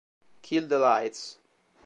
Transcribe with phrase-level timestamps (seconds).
[0.41, 1.37] Kill the Lights